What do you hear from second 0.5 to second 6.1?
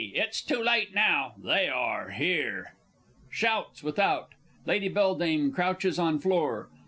late now they are here! [Shouts without. Lady B. _crouches